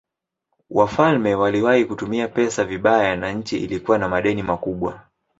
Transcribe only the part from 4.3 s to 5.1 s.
makubwa.